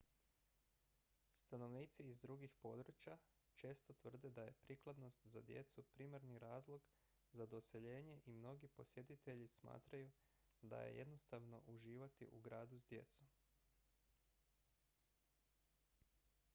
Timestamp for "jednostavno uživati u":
10.97-12.39